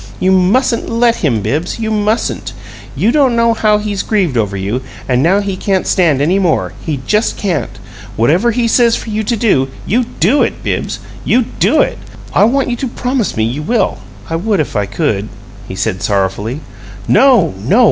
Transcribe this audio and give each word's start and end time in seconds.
You 0.19 0.31
mustn't 0.31 0.89
LET 0.89 1.17
him, 1.17 1.41
Bibbs 1.43 1.77
you 1.77 1.91
mustn't! 1.91 2.53
You 2.95 3.11
don't 3.11 3.35
know 3.35 3.53
how 3.53 3.77
he's 3.77 4.01
grieved 4.01 4.35
over 4.35 4.57
you, 4.57 4.81
and 5.07 5.21
now 5.21 5.41
he 5.41 5.55
can't 5.55 5.85
stand 5.85 6.23
any 6.23 6.39
more 6.39 6.73
he 6.83 7.01
just 7.05 7.37
can't! 7.37 7.77
Whatever 8.15 8.49
he 8.49 8.67
says 8.67 8.95
for 8.95 9.11
you 9.11 9.23
to 9.23 9.37
do, 9.37 9.69
you 9.85 10.05
DO 10.05 10.41
it, 10.41 10.63
Bibbs, 10.63 11.01
you 11.23 11.43
DO 11.43 11.81
it! 11.81 11.99
I 12.33 12.45
want 12.45 12.71
you 12.71 12.75
to 12.77 12.87
promise 12.87 13.37
me 13.37 13.43
you 13.43 13.61
will." 13.61 13.99
"I 14.27 14.37
would 14.37 14.59
if 14.59 14.75
I 14.75 14.87
could," 14.87 15.29
he 15.67 15.75
said, 15.75 16.01
sorrowfully. 16.01 16.61
"No, 17.07 17.53
no! 17.59 17.79